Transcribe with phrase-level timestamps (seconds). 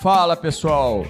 [0.00, 1.04] Fala pessoal,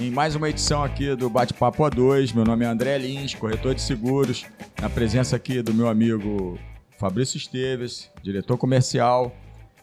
[0.00, 3.82] em mais uma edição aqui do Bate-Papo A2, meu nome é André Lins, corretor de
[3.82, 4.46] seguros,
[4.80, 6.56] na presença aqui do meu amigo
[7.00, 9.32] Fabrício Esteves, diretor comercial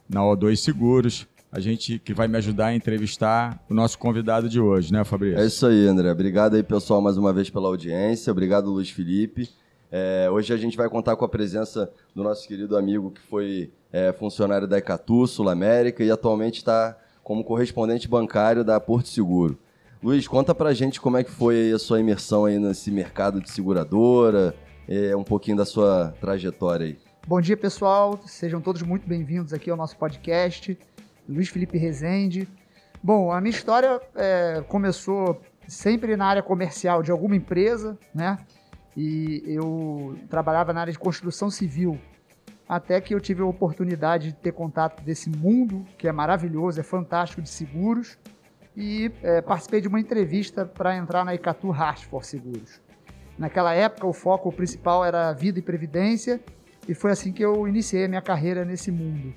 [0.07, 4.61] na O2 Seguros, a gente que vai me ajudar a entrevistar o nosso convidado de
[4.61, 5.37] hoje, né, Fabrício?
[5.37, 6.09] É isso aí, André.
[6.09, 8.31] Obrigado aí, pessoal, mais uma vez pela audiência.
[8.31, 9.49] Obrigado, Luiz Felipe.
[9.91, 13.73] É, hoje a gente vai contar com a presença do nosso querido amigo que foi
[13.91, 19.57] é, funcionário da Ecatu, Sul América, e atualmente está como correspondente bancário da Porto Seguro.
[20.01, 23.49] Luiz, conta pra gente como é que foi a sua imersão aí nesse mercado de
[23.49, 24.55] seguradora,
[24.87, 26.99] é, um pouquinho da sua trajetória aí.
[27.27, 28.19] Bom dia, pessoal.
[28.27, 30.77] Sejam todos muito bem-vindos aqui ao nosso podcast.
[31.27, 32.47] Luiz Felipe Rezende.
[33.01, 38.37] Bom, a minha história é, começou sempre na área comercial de alguma empresa, né?
[38.95, 41.99] E eu trabalhava na área de construção civil.
[42.67, 46.83] Até que eu tive a oportunidade de ter contato desse mundo, que é maravilhoso, é
[46.83, 48.17] fantástico, de seguros.
[48.75, 52.81] E é, participei de uma entrevista para entrar na Icatu Rastford Seguros.
[53.37, 56.41] Naquela época, o foco principal era vida e previdência.
[56.87, 59.33] E foi assim que eu iniciei a minha carreira nesse mundo.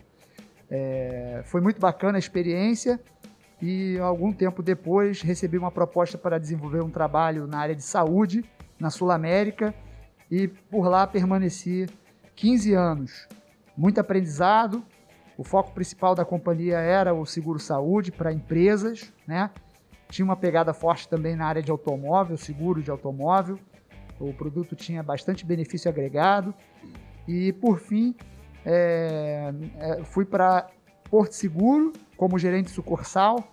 [0.71, 3.01] É, foi muito bacana a experiência
[3.61, 8.45] e algum tempo depois recebi uma proposta para desenvolver um trabalho na área de saúde
[8.79, 9.75] na Sul América
[10.31, 11.87] e por lá permaneci
[12.39, 13.29] 15 anos.
[13.77, 14.85] Muito aprendizado.
[15.37, 19.51] O foco principal da companhia era o seguro saúde para empresas, né?
[20.09, 23.59] Tinha uma pegada forte também na área de automóvel, seguro de automóvel.
[24.21, 26.55] O produto tinha bastante benefício agregado.
[27.27, 28.15] E por fim,
[28.65, 30.69] é, é, fui para
[31.11, 33.53] Porto Seguro como gerente sucursal,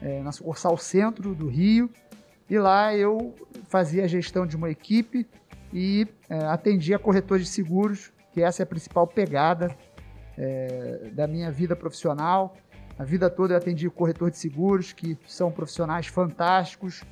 [0.00, 1.90] é, na sucursal centro do Rio,
[2.48, 3.34] e lá eu
[3.68, 5.26] fazia a gestão de uma equipe
[5.72, 9.74] e é, atendia corretores de seguros, que essa é a principal pegada
[10.36, 12.56] é, da minha vida profissional.
[12.98, 17.02] A vida toda eu atendi corretor de seguros, que são profissionais fantásticos,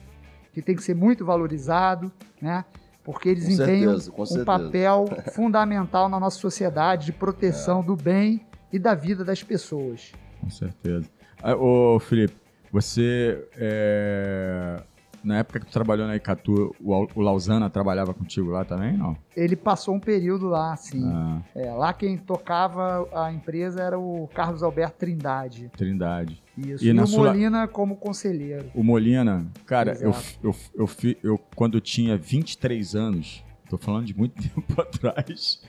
[0.53, 2.65] que tem que ser muito valorizado, né?
[3.05, 7.83] porque eles com empenham certeza, um papel fundamental na nossa sociedade de proteção é.
[7.83, 10.13] do bem e da vida das pessoas.
[10.41, 11.09] Com certeza.
[11.43, 12.37] Ah, ô, Felipe,
[12.71, 14.83] você é,
[15.23, 19.17] na época que tu trabalhou na Icatu, o, o Lausana trabalhava contigo lá também, não?
[19.37, 21.05] Ele passou um período lá, sim.
[21.05, 21.41] Ah.
[21.55, 25.71] É, lá quem tocava a empresa era o Carlos Alberto Trindade.
[25.77, 26.43] Trindade.
[26.57, 26.85] Isso.
[26.85, 27.31] E, e o Sula...
[27.31, 28.71] Molina como conselheiro.
[28.75, 30.11] O Molina, cara, eu,
[30.43, 35.63] eu, eu, eu, eu, quando tinha 23 anos, tô falando de muito tempo atrás,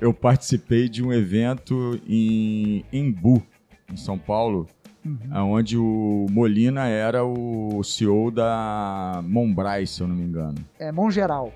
[0.00, 3.42] eu participei de um evento em Embu,
[3.90, 4.66] em São Paulo,
[5.08, 5.52] uhum.
[5.52, 10.56] onde o Molina era o CEO da Monbras, se eu não me engano.
[10.78, 11.52] É, Mongeral.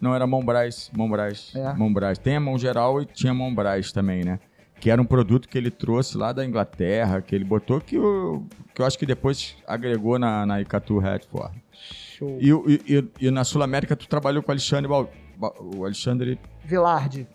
[0.00, 1.72] Não, era Monbras, Monbras, é.
[1.74, 2.18] Monbras.
[2.18, 4.38] Tem a Mongeral e tinha Monbras também, né?
[4.78, 8.46] Que era um produto que ele trouxe lá da Inglaterra, que ele botou, que eu,
[8.74, 11.54] que eu acho que depois agregou na, na Icatu Redford.
[11.72, 12.38] Show.
[12.40, 16.38] E, e, e, e na Sul América tu trabalhou com o Alexandre, o Alexandre...
[16.64, 17.26] Vilardi.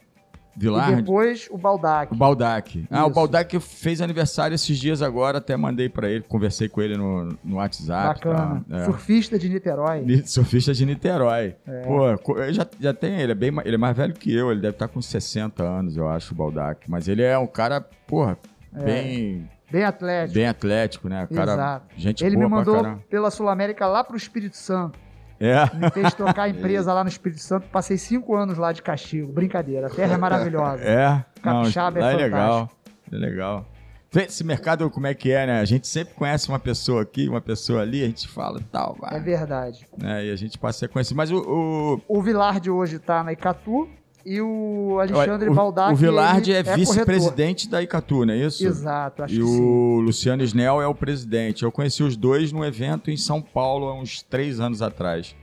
[0.60, 2.14] E depois o Baldac.
[2.14, 2.86] O Baldac.
[2.90, 6.98] Ah, o Baldac fez aniversário esses dias agora, até mandei para ele, conversei com ele
[6.98, 8.20] no, no WhatsApp.
[8.20, 8.64] Bacana.
[8.68, 8.78] Tá?
[8.78, 8.86] É.
[8.86, 10.24] Surfista de Niterói.
[10.26, 11.56] Surfista de Niterói.
[11.66, 11.82] É.
[11.82, 12.16] Pô,
[12.52, 14.88] já, já tem, ele é, bem, ele é mais velho que eu, ele deve estar
[14.88, 16.90] com 60 anos, eu acho, o Baldac.
[16.90, 18.38] Mas ele é um cara, porra,
[18.76, 18.84] é.
[18.84, 19.50] bem...
[19.72, 20.34] Bem atlético.
[20.34, 21.28] Bem atlético, né?
[21.34, 21.86] Cara, Exato.
[21.96, 25.00] Gente ele me mandou pela Sul América lá pro Espírito Santo.
[25.42, 25.76] É.
[25.76, 27.68] Me fez tocar a empresa lá no Espírito Santo.
[27.70, 29.32] Passei cinco anos lá de castigo.
[29.32, 29.88] Brincadeira.
[29.88, 30.84] A terra é maravilhosa.
[30.84, 31.26] É.
[31.42, 32.70] Capixaba Não, é, é legal.
[33.12, 33.66] É legal.
[34.14, 35.60] Esse mercado, como é que é, né?
[35.62, 38.98] A gente sempre conhece uma pessoa aqui, uma pessoa ali, a gente fala e tal.
[39.00, 39.16] Vai.
[39.16, 39.88] É verdade.
[40.04, 41.16] É, e a gente passa a conhecer.
[41.16, 42.02] Mas o.
[42.08, 43.88] O, o Vilar de hoje tá na Icatu
[44.26, 45.94] e o Alexandre o, Baldac.
[45.94, 48.66] O Vilardi é, é vice-presidente da Icatu, não é isso?
[48.66, 49.58] Exato, acho e que sim.
[49.58, 51.64] E o Luciano Snell é o presidente.
[51.64, 55.36] Eu conheci os dois num evento em São Paulo há uns três anos atrás.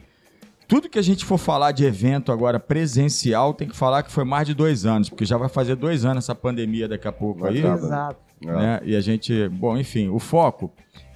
[0.68, 4.24] Tudo que a gente for falar de evento agora presencial tem que falar que foi
[4.24, 7.46] mais de dois anos, porque já vai fazer dois anos essa pandemia daqui a pouco
[7.46, 7.64] aí.
[7.64, 8.20] Exato.
[8.40, 8.80] Né?
[8.84, 10.70] E a gente, bom, enfim, o foco,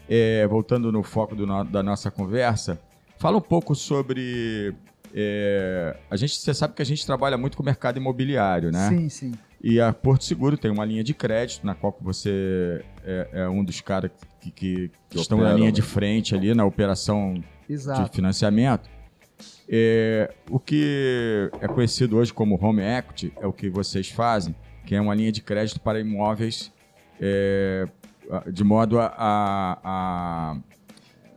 [0.08, 2.80] é, voltando no foco no, da nossa conversa,
[3.18, 4.74] fala um pouco sobre.
[5.14, 8.88] É, a gente, você sabe que a gente trabalha muito com o mercado imobiliário, né?
[8.88, 9.32] Sim, sim.
[9.62, 13.62] E a Porto Seguro tem uma linha de crédito na qual você é, é um
[13.62, 14.10] dos caras
[14.40, 18.04] que, que, que estão na linha de frente ali na operação Exato.
[18.04, 18.90] de financiamento.
[19.68, 24.54] É, o que é conhecido hoje como home equity é o que vocês fazem,
[24.84, 26.72] que é uma linha de crédito para imóveis
[27.20, 27.86] é,
[28.52, 30.56] de modo a, a, a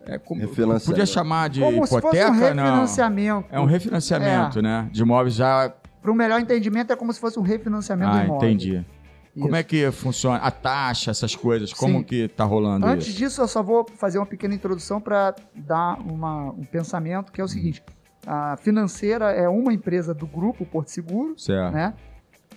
[0.07, 0.41] é, como,
[0.85, 3.47] podia chamar de como hipoteca, um refinanciamento.
[3.51, 3.57] Não.
[3.57, 4.61] É um refinanciamento, é.
[4.61, 4.89] né?
[4.91, 5.73] De imóveis já.
[6.01, 8.49] Para um melhor entendimento, é como se fosse um refinanciamento ah, do imóvel.
[8.49, 8.85] entendi.
[9.33, 9.55] Como Isso.
[9.55, 10.37] é que funciona?
[10.37, 12.03] A taxa, essas coisas, como Sim.
[12.05, 13.17] que tá rolando Antes isso?
[13.17, 17.43] disso, eu só vou fazer uma pequena introdução para dar uma- um pensamento que é
[17.43, 17.83] o seguinte:
[18.25, 21.73] a financeira é uma empresa do grupo Porto Seguro, Certo.
[21.73, 21.93] né?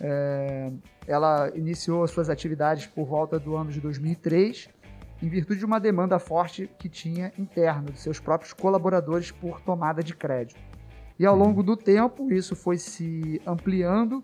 [0.00, 0.70] É,
[1.06, 4.68] ela iniciou suas atividades por volta do ano de 2003,
[5.22, 10.02] em virtude de uma demanda forte que tinha interna dos seus próprios colaboradores por tomada
[10.02, 10.60] de crédito.
[11.18, 14.22] E ao longo do tempo, isso foi se ampliando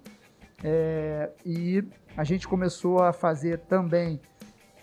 [0.62, 1.84] é, e
[2.16, 4.20] a gente começou a fazer também,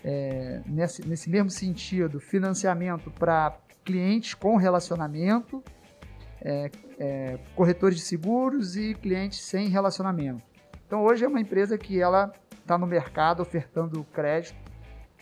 [0.04, 5.62] é, nesse, nesse mesmo sentido, financiamento para clientes com relacionamento,
[6.40, 10.44] é, corretores de seguros e clientes sem relacionamento.
[10.86, 14.61] Então hoje é uma empresa que ela está no mercado ofertando crédito.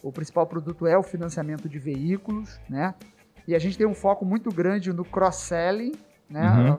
[0.03, 2.95] O principal produto é o financiamento de veículos, né?
[3.47, 5.93] E a gente tem um foco muito grande no cross-selling,
[6.29, 6.49] né?
[6.71, 6.79] Uhum.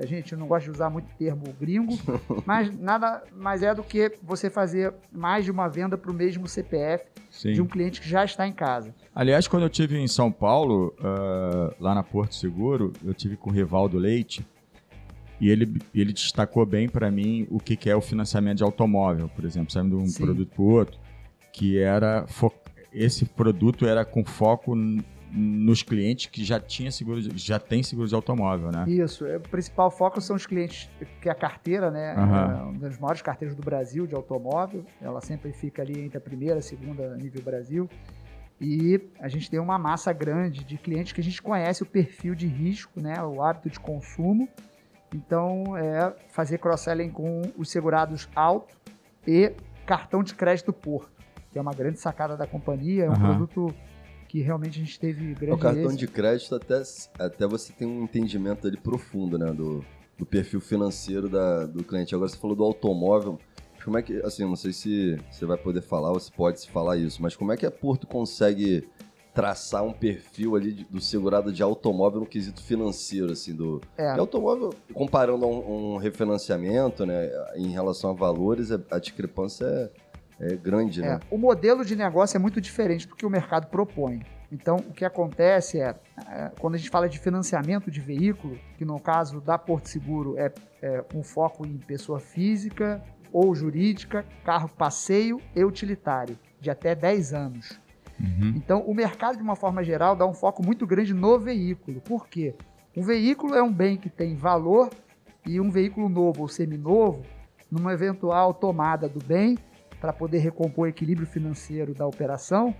[0.00, 1.98] A gente não gosta de usar muito termo gringo,
[2.44, 6.46] mas nada mais é do que você fazer mais de uma venda para o mesmo
[6.46, 7.52] CPF Sim.
[7.52, 8.94] de um cliente que já está em casa.
[9.14, 13.48] Aliás, quando eu tive em São Paulo, ah, lá na Porto Seguro, eu tive com
[13.48, 14.46] o Rivaldo Leite
[15.40, 19.28] e ele, ele destacou bem para mim o que, que é o financiamento de automóvel,
[19.28, 20.24] por exemplo, saindo de um Sim.
[20.24, 20.98] produto para o outro,
[21.56, 22.26] que era
[22.92, 24.74] esse produto era com foco
[25.32, 28.84] nos clientes que já tinha seguro, de- já tem seguro de automóvel, né?
[28.86, 30.88] Isso, é, o principal foco são os clientes
[31.20, 32.52] que a carteira, né, Aham.
[32.58, 36.20] é uma das maiores carteiras do Brasil de automóvel, ela sempre fica ali entre a
[36.20, 37.88] primeira e a segunda nível Brasil.
[38.60, 42.34] E a gente tem uma massa grande de clientes que a gente conhece o perfil
[42.34, 44.48] de risco, né, o hábito de consumo.
[45.14, 48.74] Então, é fazer cross-selling com os segurados alto
[49.26, 49.52] e
[49.86, 51.10] cartão de crédito Porto,
[51.56, 53.34] que é uma grande sacada da companhia, é um Aham.
[53.38, 53.74] produto
[54.28, 55.96] que realmente a gente teve grande O cartão êxito.
[55.96, 56.82] de crédito até,
[57.18, 59.50] até você tem um entendimento ali profundo, né?
[59.54, 59.82] Do,
[60.18, 62.14] do perfil financeiro da, do cliente.
[62.14, 63.38] Agora você falou do automóvel.
[63.82, 66.68] Como é que, assim, não sei se você vai poder falar ou se pode se
[66.68, 68.84] falar isso, mas como é que a Porto consegue
[69.32, 73.80] traçar um perfil ali de- do segurado de automóvel no quesito financeiro, assim, do...
[73.96, 74.16] É.
[74.16, 79.64] E automóvel, comparando a um, um refinanciamento, né, em relação a valores, a, a discrepância
[79.66, 79.90] é,
[80.40, 81.20] é grande, É, né?
[81.30, 84.22] o modelo de negócio é muito diferente do que o mercado propõe.
[84.50, 85.94] Então, o que acontece é,
[86.28, 90.38] é, quando a gente fala de financiamento de veículo, que no caso da Porto Seguro
[90.38, 93.02] é, é um foco em pessoa física
[93.32, 97.80] ou jurídica, carro passeio e utilitário, de até 10 anos.
[98.20, 98.54] Uhum.
[98.56, 102.00] Então, o mercado, de uma forma geral, dá um foco muito grande no veículo.
[102.00, 102.54] Por quê?
[102.96, 104.90] O veículo é um bem que tem valor
[105.44, 107.22] e um veículo novo ou seminovo,
[107.70, 109.58] numa eventual tomada do bem,
[110.06, 112.72] para poder recompor o equilíbrio financeiro da operação,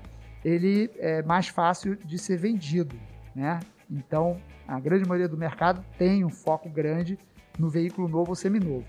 [0.45, 2.95] ele é mais fácil de ser vendido.
[3.35, 3.59] Né?
[3.91, 7.19] Então, a grande maioria do mercado tem um foco grande
[7.59, 8.85] no veículo novo ou seminovo.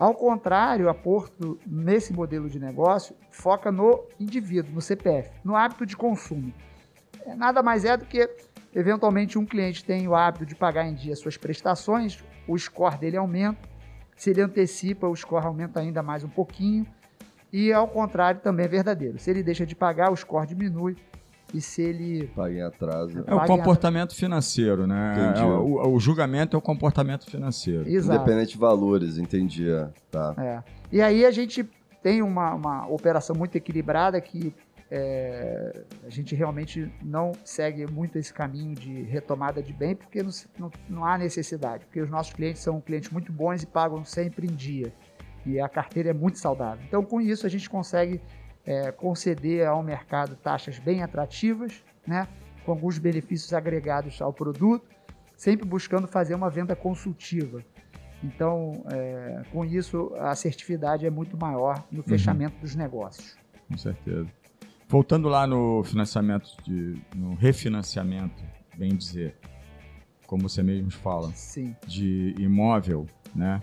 [0.00, 5.86] Ao contrário, a Porto, nesse modelo de negócio, foca no indivíduo, no CPF, no hábito
[5.86, 6.52] de consumo.
[7.24, 8.28] É, Nada mais é do que,
[8.74, 12.18] eventualmente, um cliente tem o hábito de pagar em dia suas prestações,
[12.48, 13.76] o score dele aumenta.
[14.16, 16.84] Se ele antecipa, o score aumenta ainda mais um pouquinho.
[17.56, 19.18] E, ao contrário, também é verdadeiro.
[19.18, 20.94] Se ele deixa de pagar, o score diminui.
[21.54, 23.24] E se ele Paga em atraso.
[23.26, 25.30] É o comportamento financeiro, né?
[25.30, 25.40] Entendi.
[25.40, 27.88] É, o, o julgamento é o comportamento financeiro.
[27.88, 28.20] Exato.
[28.20, 29.70] Independente de valores, entendi.
[29.70, 30.34] é, Tá.
[30.36, 30.62] É.
[30.92, 31.66] E aí a gente
[32.02, 34.54] tem uma, uma operação muito equilibrada que
[34.90, 40.30] é, a gente realmente não segue muito esse caminho de retomada de bem, porque não,
[40.58, 44.46] não, não há necessidade, porque os nossos clientes são clientes muito bons e pagam sempre
[44.46, 44.92] em dia.
[45.46, 46.84] E a carteira é muito saudável.
[46.86, 48.20] Então, com isso, a gente consegue
[48.64, 52.26] é, conceder ao mercado taxas bem atrativas, né,
[52.64, 54.84] com alguns benefícios agregados ao produto,
[55.36, 57.62] sempre buscando fazer uma venda consultiva.
[58.24, 63.36] Então, é, com isso, a assertividade é muito maior no fechamento dos negócios.
[63.68, 64.26] Com certeza.
[64.88, 68.42] Voltando lá no financiamento, de, no refinanciamento,
[68.76, 69.36] bem dizer,
[70.26, 71.76] como você mesmo fala, Sim.
[71.86, 73.60] de imóvel, né?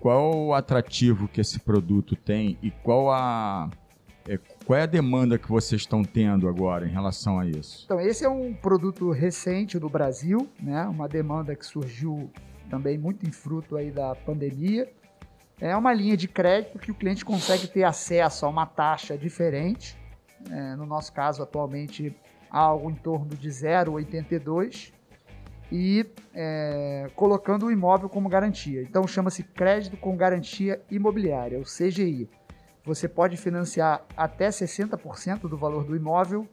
[0.00, 3.68] Qual o atrativo que esse produto tem e qual a
[4.26, 7.82] é, qual é a demanda que vocês estão tendo agora em relação a isso?
[7.84, 10.84] Então, esse é um produto recente do Brasil, né?
[10.84, 12.30] uma demanda que surgiu
[12.68, 14.90] também muito em fruto aí da pandemia.
[15.60, 19.98] É uma linha de crédito que o cliente consegue ter acesso a uma taxa diferente.
[20.50, 22.16] É, no nosso caso, atualmente,
[22.50, 24.92] algo em torno de 0,82
[25.70, 28.82] e é, colocando o imóvel como garantia.
[28.82, 32.28] Então, chama-se crédito com garantia imobiliária, o CGI.
[32.84, 36.48] Você pode financiar até 60% do valor do imóvel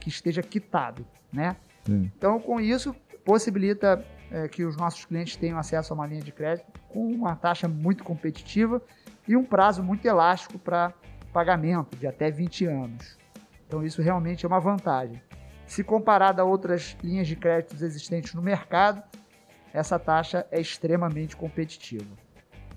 [0.00, 1.56] que esteja quitado, né?
[1.84, 2.10] Sim.
[2.16, 6.32] Então, com isso, possibilita é, que os nossos clientes tenham acesso a uma linha de
[6.32, 8.80] crédito com uma taxa muito competitiva
[9.26, 10.92] e um prazo muito elástico para
[11.32, 13.18] pagamento de até 20 anos.
[13.66, 15.20] Então isso realmente é uma vantagem.
[15.66, 19.02] Se comparado a outras linhas de créditos existentes no mercado,
[19.72, 22.06] essa taxa é extremamente competitiva.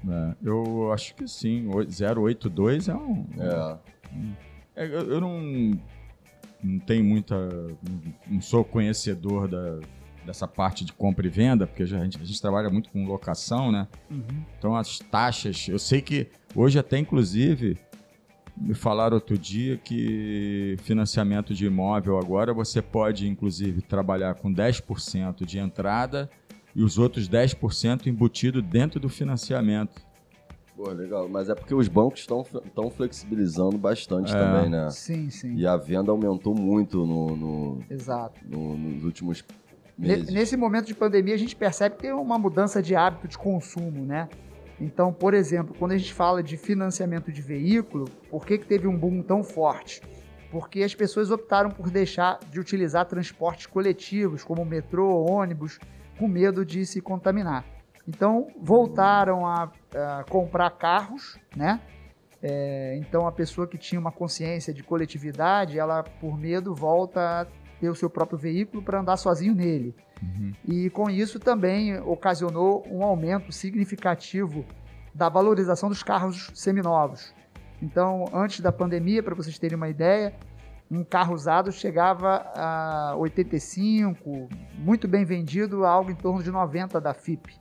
[0.07, 3.25] É, eu acho que sim, 082 é um.
[3.37, 4.83] É.
[4.83, 5.79] é, eu, eu não,
[6.63, 7.35] não tenho muita.
[8.27, 9.79] Não sou conhecedor da,
[10.25, 13.71] dessa parte de compra e venda, porque a, gente, a gente trabalha muito com locação,
[13.71, 13.87] né?
[14.57, 17.77] Então as taxas, eu sei que hoje até inclusive
[18.59, 25.45] me falaram outro dia que financiamento de imóvel agora você pode inclusive trabalhar com 10%
[25.45, 26.29] de entrada
[26.75, 30.01] e os outros 10% embutido dentro do financiamento.
[30.75, 31.27] Pô, legal.
[31.27, 34.39] Mas é porque os bancos estão flexibilizando bastante É.
[34.39, 34.89] também, né?
[34.91, 35.55] Sim, sim.
[35.55, 38.39] E a venda aumentou muito no, no- Exato.
[38.47, 39.43] no- nos últimos
[39.97, 40.29] meses.
[40.29, 44.05] Nesse momento de pandemia, a gente percebe que tem uma mudança de hábito de consumo,
[44.05, 44.29] né?
[44.79, 48.87] Então, por exemplo, quando a gente fala de financiamento de veículo, por que, que teve
[48.87, 50.01] um boom tão forte?
[50.51, 55.79] Porque as pessoas optaram por deixar de utilizar transportes coletivos, como metrô, ônibus,
[56.17, 57.65] com medo de se contaminar.
[58.07, 61.79] Então, voltaram a, a comprar carros, né?
[62.41, 67.47] É, então, a pessoa que tinha uma consciência de coletividade, ela, por medo, volta
[67.79, 69.95] ter o seu próprio veículo para andar sozinho nele.
[70.67, 74.65] E com isso também ocasionou um aumento significativo
[75.13, 77.33] da valorização dos carros seminovos.
[77.81, 80.35] Então, antes da pandemia, para vocês terem uma ideia,
[80.91, 87.13] um carro usado chegava a 85, muito bem vendido, algo em torno de 90 da
[87.13, 87.55] FIP.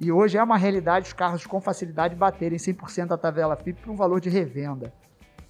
[0.00, 3.90] E hoje é uma realidade os carros com facilidade baterem 100% da tabela FIP por
[3.90, 4.92] um valor de revenda.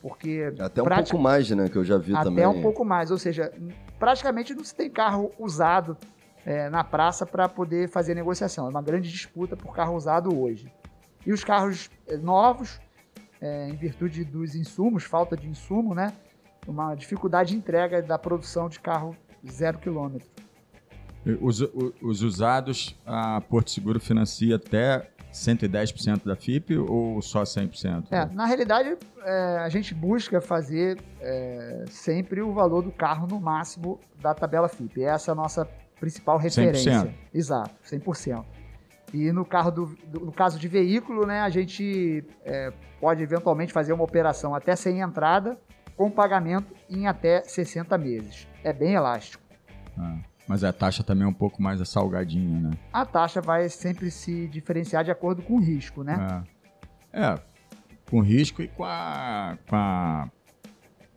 [0.01, 1.69] Porque Até um pouco mais, né?
[1.69, 2.47] Que eu já vi até também.
[2.47, 3.53] um pouco mais, ou seja,
[3.99, 5.97] praticamente não se tem carro usado
[6.47, 8.67] é, na praça para poder fazer negociação.
[8.67, 10.73] É uma grande disputa por carro usado hoje.
[11.27, 12.81] E os carros é, novos,
[13.41, 16.13] é, em virtude dos insumos, falta de insumo, né?
[16.67, 20.29] Uma dificuldade de entrega da produção de carro zero quilômetro.
[21.41, 21.61] Os,
[22.01, 28.07] os usados, a Porto Seguro financia até 110% da FIP ou só 100%?
[28.11, 33.41] É, na realidade, é, a gente busca fazer é, sempre o valor do carro no
[33.41, 35.03] máximo da tabela FIP.
[35.05, 35.69] Essa é a nossa
[36.01, 36.93] principal referência.
[36.93, 37.11] 100%.
[37.35, 38.45] Exato, 100%.
[39.15, 43.73] E no, carro do, do- no caso de veículo, né, a gente é, pode eventualmente
[43.73, 45.59] fazer uma operação até sem entrada,
[45.97, 48.47] com pagamento em até 60 meses.
[48.63, 49.43] É bem elástico.
[49.99, 50.19] Ah,
[50.49, 52.71] mas a taxa também é um pouco mais salgadinha, né?
[52.93, 56.43] A taxa vai sempre se diferenciar de acordo com o risco, né?
[57.13, 57.27] É.
[57.33, 57.39] É,
[58.11, 60.31] com risco e com a, com a,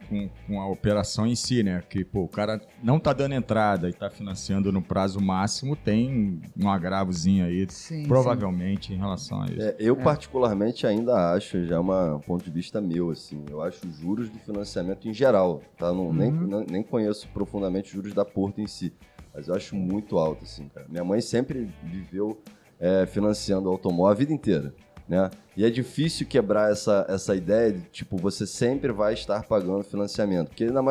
[0.10, 1.82] com, com a operação em si, né?
[1.90, 6.42] Que, pô, o cara não tá dando entrada e tá financiando no prazo máximo, tem
[6.60, 9.62] um agravozinho aí, Sim, provavelmente, em relação a isso.
[9.62, 13.62] É, eu, particularmente, ainda acho, já é uma- um ponto de vista meu, assim, eu
[13.62, 15.92] acho os juros do financiamento em geral, tá?
[15.94, 16.48] Não, nem, Uhum.
[16.48, 18.94] não- nem conheço profundamente os juros da Porto em si,
[19.34, 20.86] mas eu acho muito alto, assim, cara.
[20.90, 22.42] Minha mãe sempre viveu
[22.80, 24.74] é, financiando automóvel a vida inteira,
[25.08, 25.30] né?
[25.56, 30.48] E é difícil quebrar essa, essa ideia de, tipo, você sempre vai estar pagando financiamento,
[30.50, 30.82] porque, na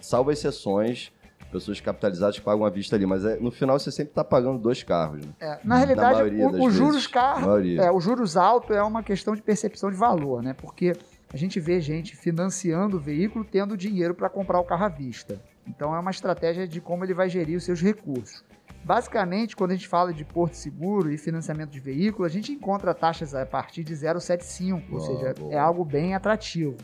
[0.00, 1.12] salvo exceções,
[1.50, 4.58] pessoas capitalizadas que pagam à vista ali, mas é, no final você sempre está pagando
[4.58, 5.32] dois carros, né?
[5.38, 7.42] É, na realidade, maioria o- juros carro,
[7.82, 10.54] é, os juros altos é uma questão de percepção de valor, né?
[10.54, 10.94] Porque
[11.32, 15.40] a gente vê gente financiando o veículo tendo dinheiro para comprar o carro à vista.
[15.66, 18.44] Então é uma estratégia de como ele vai gerir os seus recursos.
[18.84, 22.92] Basicamente, quando a gente fala de porto seguro e financiamento de veículo, a gente encontra
[22.92, 25.52] taxas a partir de 0,75, ou Boa, seja, boa.
[25.52, 26.76] é algo bem atrativo.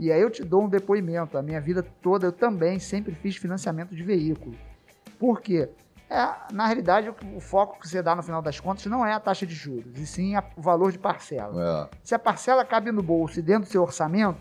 [0.00, 1.38] E aí eu te dou um depoimento.
[1.38, 4.54] A minha vida toda eu também sempre fiz financiamento de veículo.
[5.18, 5.68] Por quê?
[6.10, 9.12] É, na realidade, o, o foco que você dá no final das contas não é
[9.12, 11.88] a taxa de juros, e sim a- o valor de parcela.
[11.92, 11.96] É.
[12.02, 14.38] Se a parcela cabe no bolso e dentro do seu orçamento,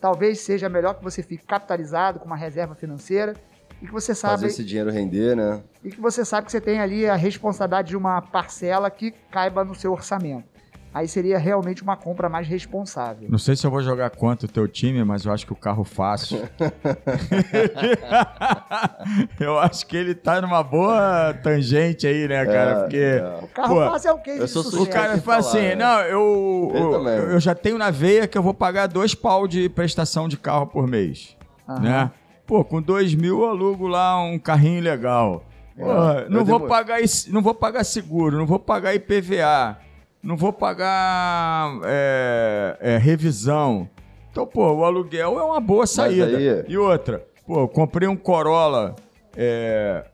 [0.00, 3.34] talvez seja melhor que você fique capitalizado com uma reserva financeira
[3.80, 5.62] e que você sabe Fazer esse dinheiro render, né?
[5.84, 9.64] e que você sabe que você tem ali a responsabilidade de uma parcela que caiba
[9.64, 10.57] no seu orçamento.
[10.98, 13.28] Aí seria realmente uma compra mais responsável.
[13.30, 15.56] Não sei se eu vou jogar contra o teu time, mas eu acho que o
[15.56, 16.40] carro fácil.
[19.38, 22.80] eu acho que ele tá numa boa tangente aí, né, cara?
[22.80, 22.96] Porque.
[22.96, 23.38] é.
[23.40, 24.82] O carro Pô, fácil é o eu sou sucesso.
[24.82, 25.76] O cara Quero fala falar, assim, né?
[25.76, 29.68] não, eu, Eu eu, já tenho na veia que eu vou pagar dois pau de
[29.68, 31.36] prestação de carro por mês,
[31.68, 31.78] Aham.
[31.78, 32.10] né?
[32.44, 35.44] Pô, com dois mil eu alugo lá um carrinho legal.
[35.76, 39.78] Porra, eu não, vou pagar, não vou pagar seguro, não vou pagar IPVA,
[40.22, 43.88] não vou pagar é, é, revisão.
[44.30, 46.36] Então, pô, o aluguel é uma boa saída.
[46.36, 48.94] aí- E outra, pô, eu comprei um Corolla...
[49.36, 50.04] É,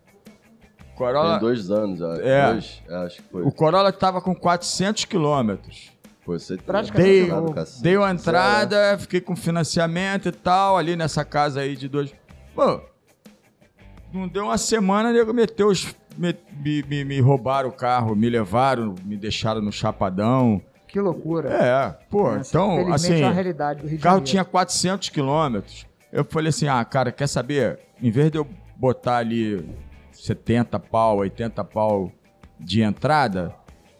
[0.95, 1.33] Corolla...
[1.33, 2.01] Tem dois anos.
[2.21, 2.53] É.
[2.53, 3.43] Dois, acho que foi.
[3.43, 5.91] O Corolla tava com 400 quilômetros.
[6.27, 7.83] Você Praticamente Dei, cacete.
[7.83, 12.15] dei uma entrada, fiquei com financiamento e tal, ali nessa casa aí de dois.
[12.55, 12.81] Pô,
[14.13, 15.95] não deu uma semana, nego meteu os.
[16.17, 16.35] Me,
[16.89, 20.61] me, me- roubaram o carro, me levaram, me deixaram no Chapadão.
[20.87, 21.49] Que loucura.
[21.51, 23.23] É, pô, então, infelizmente, assim.
[23.23, 24.31] é uma realidade do Rio de carro Janeiro.
[24.31, 25.87] tinha 400 quilômetros.
[26.13, 27.81] Eu falei assim, ah, cara, quer saber?
[28.01, 29.69] Em vez de eu botar ali
[30.13, 32.13] 70 pau, 80 pau
[32.61, 33.53] de entrada,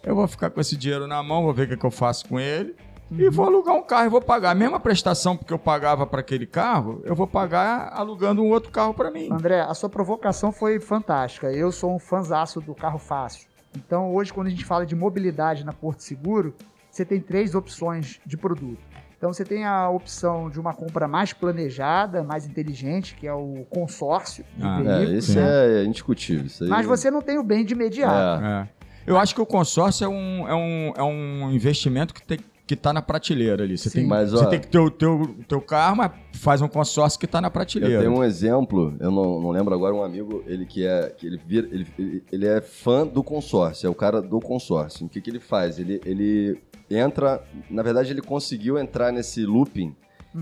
[0.05, 2.29] eu vou ficar com esse dinheiro na mão, vou ver o que, que eu faço
[2.29, 2.77] com ele
[3.11, 4.51] e vou alugar um carro e vou pagar.
[4.51, 8.71] A mesma prestação que eu pagava para aquele carro, eu vou pagar alugando um outro
[8.71, 9.29] carro para mim.
[9.31, 11.53] André, a sua provocação foi fantástica.
[11.53, 13.47] Eu sou um fanzaço do carro fácil.
[13.77, 16.55] Então, hoje, quando a gente fala de mobilidade na Porto Seguro,
[16.91, 18.79] você tem três opções de produto.
[19.17, 23.65] Então, você tem a opção de uma compra mais planejada, mais inteligente, que é o
[23.71, 25.83] consórcio de Ah, é, É, isso né?
[25.83, 26.47] é indiscutível.
[26.47, 26.71] Isso aí...
[26.71, 28.45] Mas você não tem o bem de imediato.
[28.45, 28.49] É.
[28.63, 28.69] É.
[29.07, 32.75] Eu acho que o consórcio é um, é um, é um investimento que tem que
[32.75, 33.77] tá na prateleira ali.
[33.77, 34.01] Você, Sim.
[34.01, 37.21] tem, Mas, você ó, tem que ter o teu, teu carro, mas faz um consórcio
[37.21, 38.01] que tá na Eu prateleira.
[38.01, 41.11] tenho um exemplo, eu não, não lembro agora, um amigo, ele que é.
[41.11, 45.07] Que ele, vira, ele, ele, ele é fã do consórcio, é o cara do consórcio.
[45.07, 45.79] O que, que ele faz?
[45.79, 46.59] Ele, ele
[46.91, 47.43] entra.
[47.69, 49.95] Na verdade, ele conseguiu entrar nesse looping,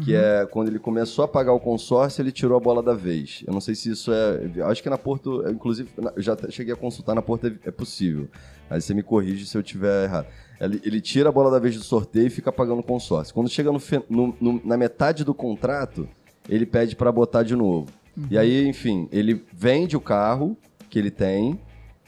[0.05, 3.43] que é quando ele começou a pagar o consórcio, ele tirou a bola da vez.
[3.47, 4.51] Eu não sei se isso é.
[4.57, 7.71] eu Acho que na Porto, inclusive, eu já cheguei a consultar na Porto, é, é
[7.71, 8.29] possível.
[8.71, 10.27] Aí você me corrige se eu tiver errado.
[10.65, 13.35] Ele, ele tira a bola da vez do sorteio e fica pagando o consórcio.
[13.35, 16.09] Quando chega no no- no- na metade do contrato,
[16.49, 17.89] ele pede para botar de novo.
[18.31, 20.57] E aí, enfim, ele vende o carro
[20.91, 21.59] que ele tem,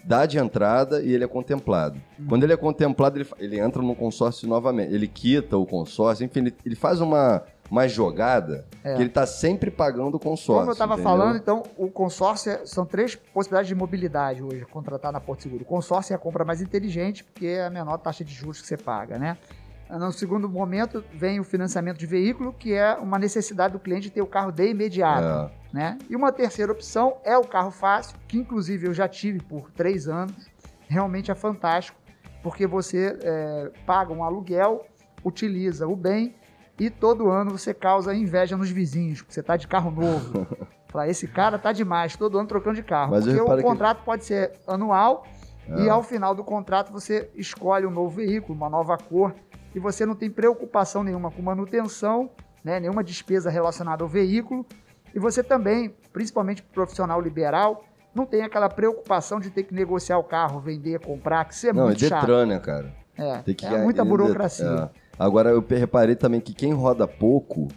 [0.05, 1.99] dá de entrada e ele é contemplado.
[2.29, 4.93] Quando ele é contemplado, ele, ele entra no consórcio novamente.
[4.95, 8.95] Ele quita o consórcio, enfim, ele, ele faz uma, uma jogada É.
[8.95, 10.55] que ele tá sempre pagando o consórcio.
[10.61, 15.13] Como eu estava falando, então, o consórcio é- são três possibilidades de mobilidade hoje, contratar
[15.13, 15.63] na Porto Seguro.
[15.63, 18.67] O consórcio é a compra mais inteligente, porque é a menor taxa de juros que
[18.67, 19.37] você paga, né?
[19.91, 24.23] No segundo momento, vem o financiamento de veículo, que é uma necessidade do cliente ter
[24.23, 25.51] o carro de imediato.
[25.51, 25.65] É.
[25.75, 25.99] né?
[26.09, 30.07] E uma terceira opção é o carro fácil, que inclusive eu já tive por três
[30.09, 30.33] anos.
[30.89, 31.99] Realmente é fantástico,
[32.45, 34.87] porque você é, paga um aluguel,
[35.25, 36.35] utiliza o bem
[36.79, 40.47] e todo ano você causa inveja nos vizinhos, porque você está de carro novo.
[40.89, 43.11] Fala, esse cara tá demais, todo ano trocando de carro.
[43.13, 45.27] Mas porque o reparo que- contrato pode ser anual
[45.77, 45.91] e É.
[45.91, 49.35] ao final do contrato você escolhe um novo veículo, uma nova cor,
[49.75, 52.31] e você não tem preocupação nenhuma com manutenção,
[52.63, 54.65] né, nenhuma despesa relacionada ao veículo,
[55.13, 57.85] e você também, principalmente pro profissional liberal,
[58.15, 61.73] não tem aquela preocupação de ter que negociar o carro, vender, comprar, que isso é
[61.73, 62.21] Não, é muito chato.
[62.21, 62.95] Detran, né, cara?
[63.17, 64.67] É, Tem que é muita burocracia.
[64.67, 65.04] é.
[65.19, 67.69] Agora, eu reparei também que quem roda pouco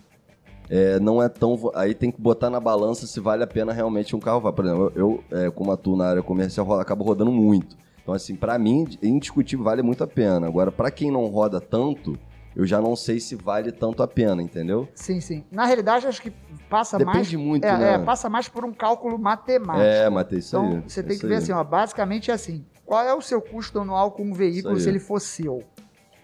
[0.69, 1.71] é, não é tão.
[1.76, 4.52] Aí tem que botar na balança se vale a pena realmente um carro.
[4.52, 7.78] Por exemplo, eu, eu, é, como atuo na área comercial, acabo rodando muito.
[8.02, 10.47] Então, assim, pra mim, indiscutível, vale muito a pena.
[10.47, 12.17] Agora, pra quem não roda tanto,
[12.56, 14.88] eu já não sei se vale tanto a pena, entendeu?
[14.95, 15.43] Sim, sim.
[15.52, 16.32] Na realidade, acho que
[16.69, 17.34] passa Depende mais.
[17.47, 17.93] muito, é, né?
[17.95, 19.86] é, passa mais por um cálculo matemático.
[19.86, 20.84] É, Matei, isso Então, aí.
[20.88, 21.43] você tem isso que ver aí.
[21.43, 24.88] assim, ó, basicamente é assim, qual é o seu custo anual com um veículo se
[24.89, 25.62] ele for seu?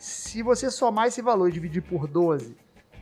[0.04, 2.58] Se você somar esse valor e dividir por 12,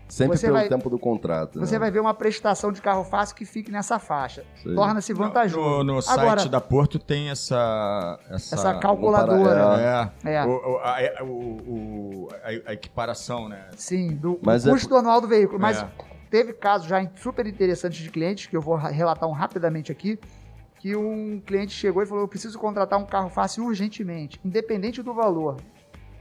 [0.07, 1.59] Sempre você pelo vai- tempo do contrato.
[1.59, 1.79] você né?
[1.79, 4.43] vai ver uma prestação de carro fácil que fique nessa faixa.
[4.75, 5.59] Torna-se vantajoso.
[5.83, 8.19] No, no site Agora, da Porto tem essa.
[8.29, 10.11] Essa, essa calculadora.
[10.23, 10.31] É.
[10.35, 10.45] É.
[10.45, 13.69] O, o- a, o- o- a- a equiparação, né?
[13.75, 15.59] Sim, do Mas é custo anual do veículo.
[15.59, 15.87] Mas É.
[16.29, 20.19] teve casos já super interessantes de clientes, que eu vou relatar um rapidamente aqui,
[20.77, 25.15] que um cliente chegou e falou, eu preciso contratar um carro fácil urgentemente, independente do
[25.15, 25.57] valor.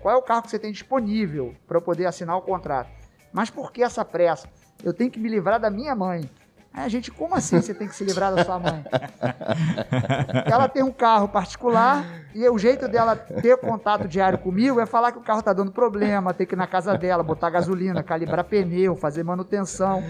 [0.01, 2.89] Qual é o carro que você tem disponível para eu poder assinar o contrato?
[3.33, 4.49] Mas por que essa pressa?
[4.83, 6.29] Eu tenho que me livrar da minha mãe.
[6.73, 8.85] Aí a gente, como assim você tem que se livrar da sua mãe?
[10.47, 15.11] ela tem um carro particular e o jeito dela ter contato diário comigo é falar
[15.11, 18.45] que o carro tá dando problema, ter que ir na casa dela, botar gasolina, calibrar
[18.45, 20.03] pneu, fazer manutenção.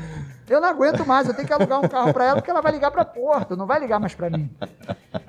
[0.48, 2.72] Eu não aguento mais, eu tenho que alugar um carro para ela porque ela vai
[2.72, 4.50] ligar para Porto, não vai ligar mais para mim.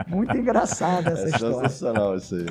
[0.07, 1.55] Muito engraçada essa É história.
[1.69, 2.45] sensacional isso aí.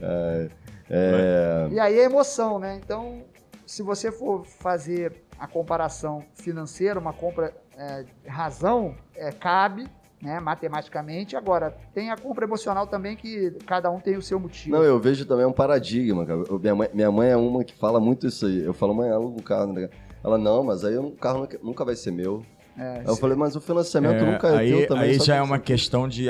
[0.00, 0.48] É,
[0.90, 2.78] é, E aí é emoção, né?
[2.82, 3.22] Então,
[3.66, 9.86] se você for fazer a comparação financeira, uma compra é, razão, é, cabe,
[10.22, 11.36] né, matematicamente.
[11.36, 14.74] Agora, tem a compra emocional também, que cada um tem o seu motivo.
[14.76, 16.42] Não, eu vejo também um paradigma, cara.
[16.48, 18.62] Eu- minha, mãe, minha mãe é uma que fala muito isso aí.
[18.64, 19.72] Eu falo, mãe, aluga um carro.
[19.74, 19.90] né?
[20.24, 22.42] Ela, não, mas aí o carro nunca, vai ser meu.
[22.78, 25.04] É, eu falei, mas o financiamento É, nunca é aí teu também.
[25.10, 26.28] aí já é uma questão de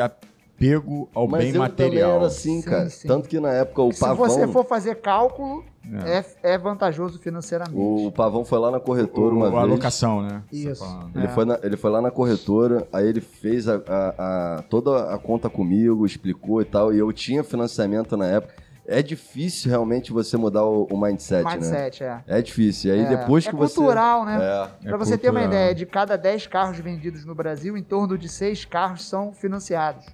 [0.57, 1.91] apego ao Mas bem eu material.
[1.91, 2.89] também era assim, Sim, cara.
[2.91, 3.07] sim.
[3.07, 4.17] Tanto que na época o se Pavão...
[4.29, 5.65] você for fazer cálculo,
[6.07, 6.25] É.
[6.43, 7.77] é, é vantajoso financeiramente.
[7.79, 9.63] O Pavão foi lá na corretora O- uma a vez.
[9.63, 10.43] alocação, né?
[10.53, 10.83] Isso.
[10.85, 11.07] Você tá.
[11.15, 11.29] Ele, É.
[11.29, 14.15] foi na- ele foi lá na corretora, aí ele fez a, a-
[14.59, 18.67] a- toda a conta comigo, explicou e tal, e eu tinha financiamento na época.
[18.89, 21.55] é difícil realmente você mudar o, o mindset, né?
[21.57, 22.21] Mindset, é.
[22.25, 22.91] É difícil.
[22.95, 23.17] E aí É.
[23.17, 23.75] depois é que você.
[23.75, 24.39] cultural, né?
[24.41, 24.87] É.
[24.87, 25.61] É Para você ter uma cultural.
[25.61, 30.07] ideia, de cada 10 carros vendidos no Brasil, em torno de 6 carros são financiados.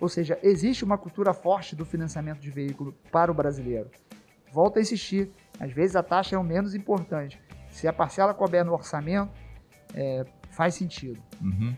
[0.00, 3.90] Ou seja, existe uma cultura forte do financiamento de veículo para o brasileiro.
[4.52, 7.40] Volto a insistir, às vezes a taxa é o menos importante.
[7.70, 9.30] Se a parcela couber no orçamento,
[9.94, 11.20] é, faz sentido.
[11.40, 11.74] Uhum.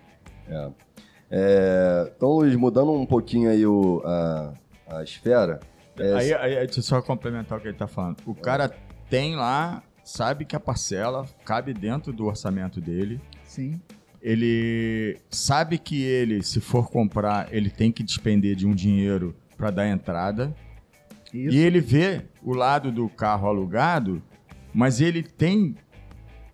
[1.31, 4.55] É, Então, Luiz, mudando um pouquinho aí o, a,
[4.89, 5.61] a esfera.
[5.99, 8.17] é, Aí, aí, deixa eu só complementar o que ele tá falando.
[8.27, 8.69] O cara
[9.11, 13.21] tem lá, sabe que a parcela cabe dentro do orçamento dele.
[13.45, 13.81] Sim,
[14.23, 19.71] Ele sabe que ele, se for comprar, ele tem que despender de um dinheiro para
[19.71, 20.55] dar entrada.
[21.33, 21.55] isso.
[21.55, 24.23] E ele vê o lado do carro alugado,
[24.75, 25.77] mas ele tem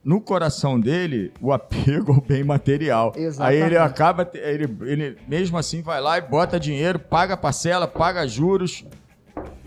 [0.05, 3.13] no coração dele o apego ao bem material.
[3.17, 3.63] Exatamente.
[3.63, 8.27] Aí ele acaba, ele, ele mesmo assim vai lá e bota dinheiro, paga parcela, paga
[8.29, 8.85] juros.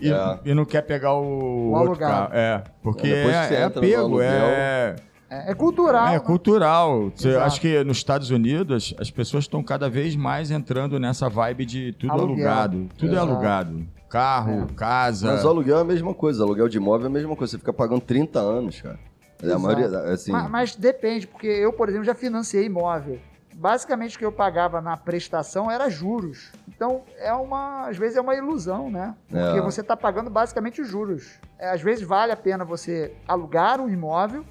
[0.00, 0.38] E, É.
[0.44, 2.28] e não quer pegar o, O outro alugado.
[2.28, 2.30] carro.
[2.34, 4.96] É, porque é, é apego, aluguel, é,
[5.30, 6.06] É, é cultural.
[6.08, 6.20] é né?
[6.20, 7.10] cultural.
[7.14, 11.66] Você- acho que nos Estados Unidos as pessoas estão cada vez mais entrando nessa vibe
[11.66, 12.34] de tudo Aluguel.
[12.48, 12.88] alugado.
[12.96, 13.86] Tudo é alugado.
[14.08, 15.32] Carro, casa.
[15.32, 16.42] Mas o aluguel é a mesma coisa.
[16.42, 17.50] Aluguel de imóvel é a mesma coisa.
[17.52, 18.98] Você fica pagando 30 anos, cara.
[19.42, 20.32] É a maioria, assim.
[20.32, 23.18] Ma- Mas, depende, porque eu, por exemplo, já financiei imóvel.
[23.54, 26.50] Basicamente o que eu pagava na prestação era juros.
[26.68, 29.14] Então, é uma, às vezes é uma ilusão, né?
[29.28, 29.60] Porque É.
[29.60, 31.38] você está pagando basicamente os juros.
[31.58, 34.44] É, às vezes vale a pena você alugar um imóvel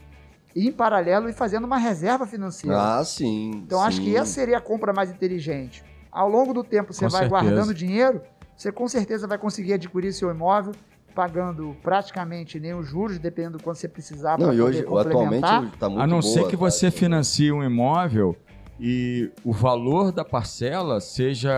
[0.58, 2.98] e, em paralelo, ir fazendo uma reserva financeira.
[2.98, 3.52] Ah, sim.
[3.64, 4.06] então, acho sim.
[4.06, 5.84] que essa seria a compra mais inteligente.
[6.12, 7.30] Ao longo do tempo, você Com vai certeza.
[7.46, 8.22] guardando dinheiro,
[8.56, 10.74] você com certeza vai conseguir adquirir seu imóvel
[11.14, 14.80] pagando praticamente nem os juros, dependendo do quanto você precisar Não, para e poder hoje,
[14.80, 15.72] atualmente, complementar.
[15.80, 16.58] tá muito A não boa, ser que cara.
[16.58, 18.36] você financie um imóvel
[18.80, 21.52] e o valor da parcela seja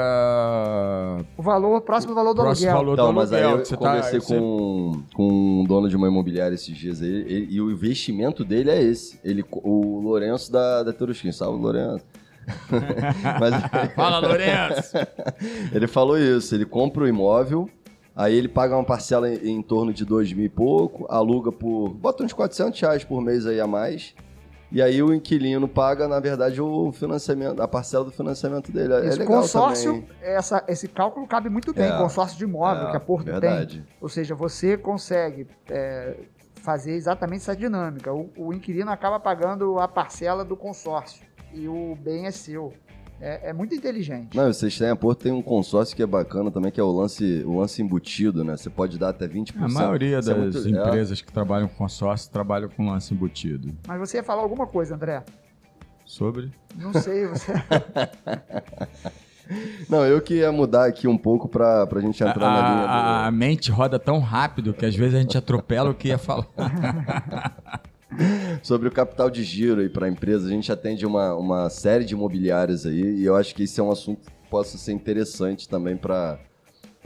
[1.37, 2.83] O valor, próximo valor do próximo aluguel.
[2.85, 3.57] valor Então, do mas aí aluguel.
[3.57, 7.01] eu que você tá- conversei você- com, com um dono de uma imobiliária esses dias
[7.01, 9.19] aí, ele- e o investimento dele é esse.
[9.23, 12.05] Ele, o Lourenço da, da Terusquim, salve Lourenço.
[13.39, 13.53] Mas
[13.95, 14.97] Fala, Lourenço!
[15.73, 17.69] ele falou isso, ele compra o imóvel,
[18.15, 21.89] aí ele paga uma parcela em, em torno de dois mil e pouco, aluga por,
[21.89, 24.15] bota uns 400 reais por mês aí a mais,
[24.71, 28.93] e aí o inquilino paga, na verdade, o financiamento, a parcela do financiamento dele.
[28.93, 30.07] É, é Esse legal consórcio, também.
[30.21, 31.97] essa- esse cálculo cabe muito bem, É.
[31.97, 33.33] consórcio de imóvel É, que a Porto tem.
[33.39, 33.83] verdade.
[34.01, 36.15] Ou seja, você consegue é,
[36.61, 38.13] fazer exatamente essa dinâmica.
[38.13, 42.73] O, o inquilino acaba pagando a parcela do consórcio e o bem é seu.
[43.21, 44.35] É, é muito inteligente.
[44.35, 46.91] Não, vocês têm a Porto tem um consórcio que é bacana também, que é o
[46.91, 48.55] lance, o lance embutido, né?
[48.55, 49.53] Você pode dar até 20%.
[49.61, 50.69] A maioria é das muito- é.
[50.71, 53.73] empresas que trabalham com consórcio trabalham com lance embutido.
[53.87, 55.23] Mas você ia falar alguma coisa, André?
[56.05, 56.51] Sobre?
[56.75, 57.51] Não sei, você.
[59.89, 62.81] Não, eu que ia mudar aqui um pouco pra, pra gente A, entrar na linha
[62.83, 62.87] do...
[62.87, 66.19] a- a mente roda tão rápido que às vezes a gente atropela o que ia
[66.19, 66.45] falar.
[68.63, 72.03] Sobre o capital de giro aí para a empresa, a gente atende uma, uma série
[72.03, 75.67] de imobiliárias aí e eu acho que esse é um assunto que possa ser interessante
[75.69, 76.39] também para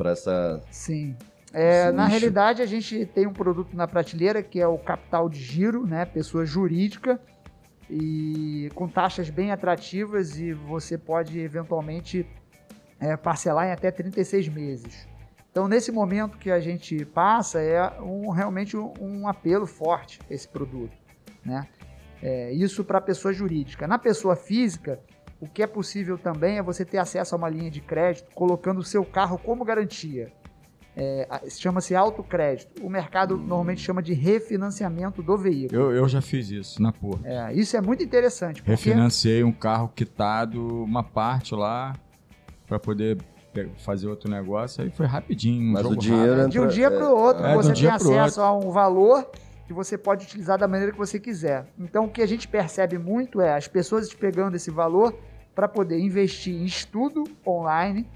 [0.05, 0.61] essa.
[0.71, 1.15] Sim.
[1.51, 5.39] É, na realidade, a gente tem um produto na prateleira que é o capital de
[5.39, 6.03] giro, né?
[6.03, 7.19] Pessoa jurídica
[7.89, 12.25] e com taxas bem atrativas e você pode eventualmente
[12.99, 15.07] é, parcelar em até 36 meses.
[15.53, 20.47] Então, nesse momento que a gente passa, é um, realmente um, um apelo forte esse
[20.47, 20.97] produto,
[21.45, 21.67] né?
[22.23, 23.85] É, isso para a pessoa jurídica.
[23.85, 24.99] Na pessoa física,
[25.39, 28.79] o que é possível também é você ter acesso a uma linha de crédito colocando
[28.79, 30.33] o seu carro como garantia.
[30.97, 32.83] É, Chama-se autocrédito.
[32.83, 35.79] O mercado normalmente chama de refinanciamento do veículo.
[35.79, 37.21] Eu, eu já fiz isso na porra.
[37.25, 38.63] É, isso é muito interessante.
[38.63, 41.93] Porque, Refinanciei um carro quitado, uma parte lá,
[42.65, 43.17] para poder
[43.77, 44.83] fazer outro negócio.
[44.83, 45.61] Aí foi rapidinho.
[45.69, 46.49] Um Mas o dinheiro rápido.
[46.51, 48.53] de um entra- dia é, para o outro, é, de um você tem acesso a
[48.57, 49.29] um valor
[49.65, 51.65] que você pode utilizar da maneira que você quiser.
[51.79, 55.13] Então, o que a gente percebe muito é as pessoas pegando esse valor
[55.55, 58.07] para poder investir em estudo online,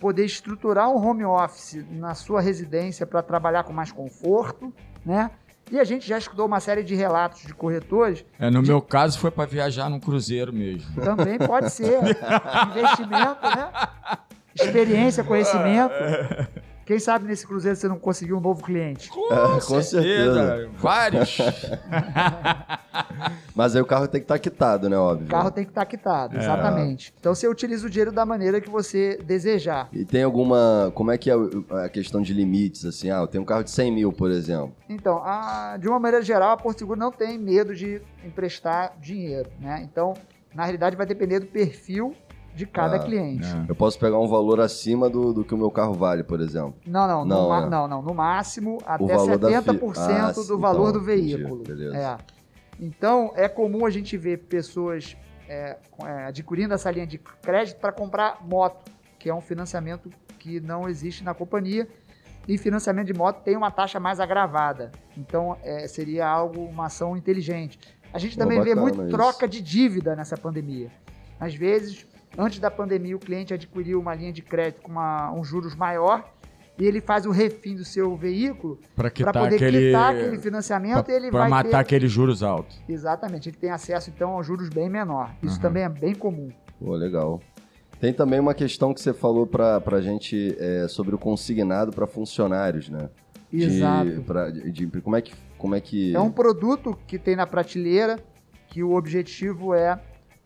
[0.00, 4.72] poder estruturar um home office na sua residência para trabalhar com mais conforto,
[5.04, 5.30] né?
[5.70, 9.16] E a gente já estudou uma série de relatos de corretores, É, no meu caso
[9.20, 11.00] foi para viajar num cruzeiro mesmo.
[11.02, 12.00] também pode ser
[12.70, 13.70] investimento, né?
[14.64, 15.94] Experiência, conhecimento.
[16.86, 19.08] Quem sabe nesse cruzeiro você não conseguiu um novo cliente?
[19.30, 20.68] É, com certeza.
[20.76, 21.38] Vários.
[23.54, 24.96] Mas aí o carro tem que estar quitado, né?
[24.96, 25.26] Óbvio.
[25.26, 26.40] O carro tem que estar quitado, É.
[26.40, 27.14] exatamente.
[27.20, 29.88] Então você utiliza o dinheiro da maneira que você desejar.
[29.92, 30.90] E tem alguma.
[30.94, 31.34] Como é que é
[31.84, 32.84] a questão de limites?
[32.84, 34.72] Assim, ah, eu tenho um carro de 100 mil, por exemplo.
[34.88, 39.48] Então, a- de uma maneira geral, a Porto Seguro não tem medo de emprestar dinheiro,
[39.60, 39.80] né?
[39.84, 40.14] Então,
[40.54, 42.14] na realidade, vai depender do perfil
[42.54, 43.46] de cada Ah, cliente.
[43.46, 43.64] É.
[43.70, 46.74] Eu posso pegar um valor acima do, do que o meu carro vale, por exemplo.
[46.86, 47.66] Não, não, Não, no, né?
[47.70, 51.62] não, não, no máximo até valor da fi- 70% Ah, do valor então, do veículo.
[51.62, 51.96] beleza.
[51.96, 52.16] É.
[52.78, 55.16] Então, é comum a gente ver pessoas
[55.48, 60.08] é, é, adquirindo essa linha de crédito para comprar moto, que é um financiamento
[60.38, 61.86] que não existe na companhia.
[62.48, 64.90] E financiamento de moto tem uma taxa mais agravada.
[65.16, 67.78] Então, é, seria algo, uma ação inteligente.
[68.12, 69.10] A gente Pô, também vê muito isso.
[69.10, 70.90] troca de dívida nessa pandemia.
[71.38, 72.06] Às vezes,
[72.38, 76.24] antes da pandemia, o cliente adquiriu uma linha de crédito com uma- um juros maior
[76.78, 79.86] e ele faz o refim do seu veículo Para para poder aquele.
[79.88, 81.76] quitar aquele financiamento e ele Para vai matar ter...
[81.76, 82.80] aqueles juros altos.
[82.88, 85.30] Exatamente, ele tem acesso então a juros bem menor.
[85.42, 85.62] Isso Uhum.
[85.62, 86.50] também é bem comum.
[86.78, 87.40] Pô, legal.
[88.00, 92.06] Tem também uma questão que você falou pra, pra gente é, sobre o consignado para
[92.06, 93.10] funcionários, né?
[93.52, 94.22] De- Exato.
[94.22, 95.34] pra- de- de- como é que.
[95.58, 96.14] Como é que.
[96.16, 98.18] É um produto que tem na prateleira
[98.68, 100.00] que o objetivo é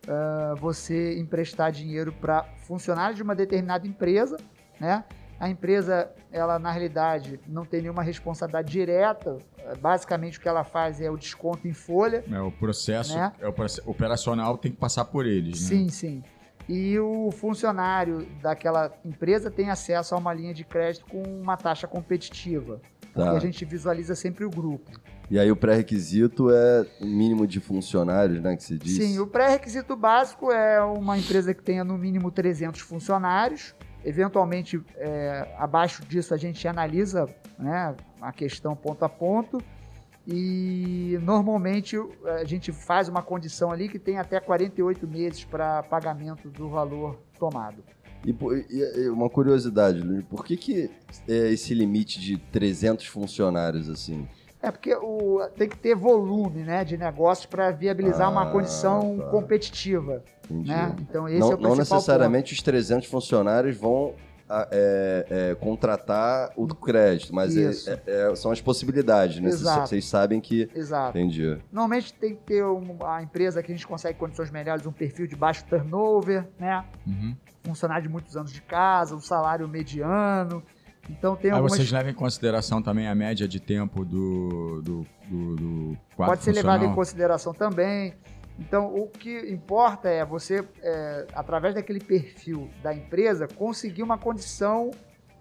[0.09, 4.37] ah, você emprestar dinheiro para funcionários de uma determinada empresa,
[4.81, 5.05] né?
[5.39, 9.37] A empresa, ela na realidade não tem nenhuma responsabilidade direta.
[9.81, 12.25] Basicamente o que ela faz é o desconto em folha.
[12.31, 13.33] É, o processo, Né?
[13.41, 13.55] é o
[13.91, 15.69] operacional tem que passar por eles, né?
[15.69, 16.23] Sim, sim.
[16.69, 21.87] E o funcionário daquela empresa tem acesso a uma linha de crédito com uma taxa
[21.87, 22.81] competitiva.
[23.15, 23.31] Tá.
[23.31, 24.91] a gente visualiza sempre o grupo.
[25.31, 28.57] E aí o pré-requisito é o mínimo de funcionários, né?
[28.57, 28.97] Que se diz.
[28.97, 33.75] Sim, o pré-requisito básico é uma empresa que tenha no mínimo 300 funcionários.
[34.05, 37.27] Eventualmente, é, abaixo disso, a gente analisa
[37.59, 39.63] né, a questão ponto a ponto.
[40.27, 46.49] E normalmente a gente faz uma condição ali que tem até 48 meses para pagamento
[46.49, 47.85] do valor tomado.
[48.25, 48.35] E,
[48.71, 50.91] e- uma curiosidade, Luiz, por que, que
[51.29, 54.27] é esse limite de 300 funcionários assim?
[54.63, 59.19] É porque o- tem que ter volume né, de negócio para viabilizar uma Ah, condição
[59.19, 59.25] tá.
[59.27, 60.23] competitiva.
[60.51, 60.71] Entendi.
[60.71, 60.97] Né?
[61.01, 64.15] Então, esse não, é o não principal necessariamente os 300 funcionários vão
[64.63, 67.71] a- é, é, contratar o crédito, mas é-
[68.07, 69.51] é- é- são as possibilidades, né?
[69.51, 69.89] Vocês- Exato.
[69.89, 70.69] Vocês sabem que.
[70.75, 71.17] Exato.
[71.19, 71.59] Entendi.
[71.73, 75.27] Normalmente tem que ter um- a empresa que a gente consegue condições melhores, um perfil
[75.27, 76.85] de baixo turnover, né?
[77.07, 77.37] Uhum.
[77.65, 80.63] Funcionário de muitos anos de casa, um salário mediano.
[81.11, 81.73] Então tem Aí algumas.
[81.77, 86.45] vocês levam em consideração também a média de tempo do, do, do, do quadro Pode
[86.45, 88.15] ser levado em consideração também.
[88.59, 94.91] Então, o que importa é você, é, através daquele perfil da empresa, conseguir uma condição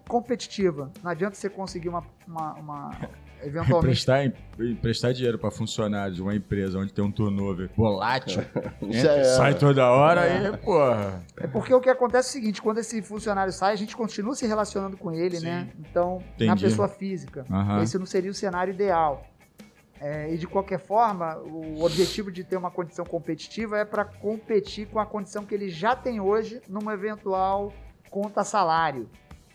[0.08, 0.90] competitiva.
[1.02, 2.90] Não adianta você conseguir uma, uma, uma-
[3.42, 4.24] eventualmente Emprestar,
[4.58, 8.42] emprestar dinheiro para funcionário de uma empresa onde tem um turnover volátil,
[8.82, 9.24] entra, era.
[9.24, 10.48] sai toda hora É.
[10.48, 11.22] e, porra.
[11.36, 14.34] É porque o que acontece é o seguinte, quando esse funcionário sai, a gente continua
[14.34, 15.44] se relacionando com ele, Sim.
[15.46, 15.68] né?
[15.78, 16.64] Então, na Entendi.
[16.64, 17.44] pessoa física.
[17.50, 17.82] Aham.
[17.82, 19.22] Esse não seria o cenário ideal.
[20.04, 24.86] É, e de qualquer forma, o objetivo de ter uma condição competitiva é para competir
[24.86, 27.72] com a condição que ele já tem hoje numa eventual
[28.10, 29.08] conta salário.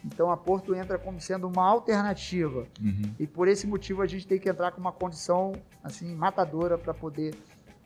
[0.04, 2.66] Então a Porto entra como sendo uma alternativa.
[2.82, 3.14] Uhum.
[3.20, 5.52] E por esse motivo a gente tem que entrar com uma condição
[5.84, 7.36] assim matadora para poder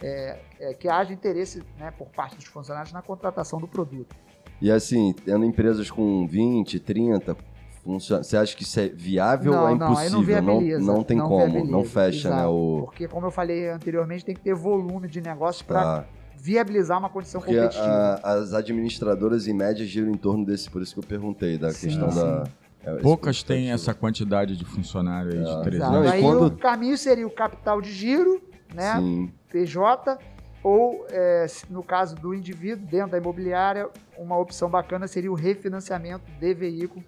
[0.02, 4.15] é, é, que haja interesse né, por parte dos funcionários na contratação do produto.
[4.62, 7.36] E assim, tendo empresas com 20, 30
[7.84, 10.17] funcionários, você acha que isso é viável Não, ou é não, aí impossível?
[10.19, 12.36] não viabiliza, não, tem não como, não fecha, né?
[12.38, 12.52] exato.
[12.54, 12.82] O...
[12.86, 16.06] Porque, como eu falei anteriormente, tem que ter volume de negócio para Tá.
[16.38, 18.19] viabilizar uma condição Porque competitiva.
[18.24, 21.72] a- as administradoras, em média, giram em torno desse, por isso que eu perguntei, da
[21.72, 22.19] Sim, questão sim.
[22.19, 22.43] da.
[22.86, 25.62] é, Poucas têm essa quantidade de funcionário aí de Ah.
[25.62, 25.76] 300.
[25.76, 25.91] Exato.
[25.93, 28.41] Não, e Aí quando- o caminho seria o capital de giro,
[28.74, 28.98] né?
[28.98, 29.32] Sim.
[29.52, 30.17] PJ,
[30.63, 36.24] ou, é, no caso do indivíduo, dentro da imobiliária, uma opção bacana seria o refinanciamento
[36.39, 37.04] de veículo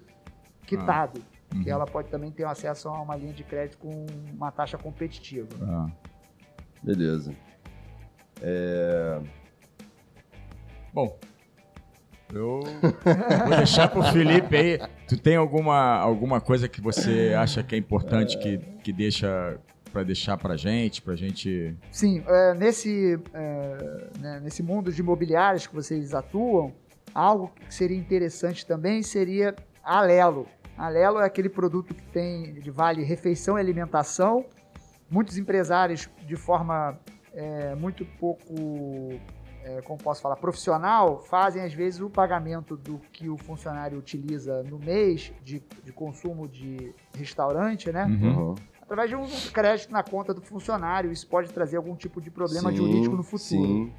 [0.65, 1.21] quitado.
[1.54, 1.63] Uhum.
[1.63, 5.47] Que ela pode também ter acesso a uma linha de crédito com uma taxa competitiva.
[5.62, 5.88] Ah.
[6.84, 7.34] Beleza.
[10.93, 11.17] Bom,
[12.34, 12.62] eu
[13.47, 14.80] vou deixar pro Felipe aí.
[15.08, 19.60] Tu tem alguma, alguma coisa que você acha que é importante que, que deixa
[19.91, 21.73] para deixar pra gente, pra gente...
[21.89, 26.73] Sim, é, nesse, é, né, nesse mundo de imobiliários que vocês atuam,
[27.13, 30.47] algo que seria interessante também seria a Alelo.
[30.77, 34.45] A Alelo é aquele produto que tem de vale refeição e alimentação.
[35.09, 36.99] Muitos empresários, de forma
[37.33, 38.53] é, muito pouco,
[39.63, 44.63] é, como posso falar, profissional, fazem às vezes o pagamento do que o funcionário utiliza
[44.63, 48.05] no mês de, de consumo de restaurante, né?
[48.05, 48.55] Uhum.
[48.81, 51.11] através de um crédito na conta do funcionário.
[51.11, 53.39] Isso pode trazer algum tipo de problema Sim, jurídico no futuro.
[53.39, 53.93] Sim.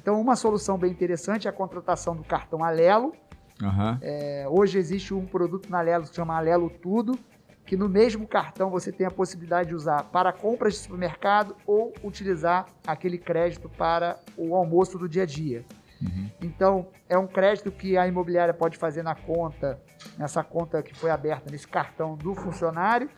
[0.00, 3.12] Então, uma solução bem interessante é a contratação do cartão Alelo.
[3.60, 3.98] Aham.
[4.00, 7.18] É, hoje existe um produto na Alelo que se chama Alelo Tudo,
[7.64, 11.92] que no mesmo cartão você tem a possibilidade de usar para compras de supermercado ou
[12.02, 15.64] utilizar aquele crédito para o almoço do dia a dia.
[16.02, 16.30] Uhum.
[16.40, 19.80] Então, é um crédito que a imobiliária pode fazer na conta,
[20.18, 23.08] nessa conta que foi aberta nesse cartão do funcionário,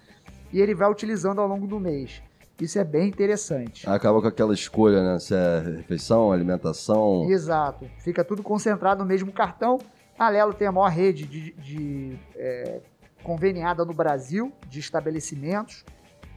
[0.53, 2.23] e ele vai utilizando ao longo do mês.
[2.61, 3.88] Isso é bem interessante.
[3.88, 5.18] Acaba com aquela escolha, né?
[5.18, 7.29] Se é refeição, alimentação.
[7.29, 7.90] Exato.
[7.99, 9.79] Fica tudo concentrado no mesmo cartão.
[10.18, 12.81] A Lelo tem a maior rede de, de é,
[13.22, 15.85] conveniada no Brasil de estabelecimentos.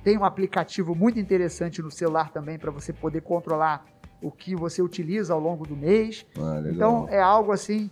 [0.03, 3.85] Tem um aplicativo muito interessante no celular também para você poder controlar
[4.21, 6.25] o que você utiliza ao longo do mês.
[6.39, 6.61] Ah.
[6.71, 7.89] Então é algo assim